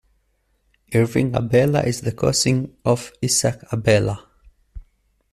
[0.95, 4.29] Irving Abella is the cousin of Isaac Abella.